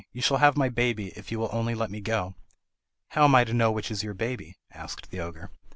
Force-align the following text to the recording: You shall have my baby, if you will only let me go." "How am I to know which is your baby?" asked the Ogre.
You 0.13 0.19
shall 0.23 0.37
have 0.37 0.57
my 0.57 0.67
baby, 0.67 1.09
if 1.15 1.31
you 1.31 1.37
will 1.37 1.51
only 1.51 1.75
let 1.75 1.91
me 1.91 2.01
go." 2.01 2.33
"How 3.09 3.25
am 3.25 3.35
I 3.35 3.43
to 3.43 3.53
know 3.53 3.71
which 3.71 3.91
is 3.91 4.01
your 4.03 4.15
baby?" 4.15 4.57
asked 4.71 5.11
the 5.11 5.19
Ogre. 5.19 5.51